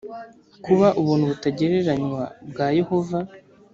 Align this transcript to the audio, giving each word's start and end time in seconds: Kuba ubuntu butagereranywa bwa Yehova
Kuba 0.65 0.87
ubuntu 1.01 1.23
butagereranywa 1.31 2.23
bwa 2.49 2.67
Yehova 2.77 3.19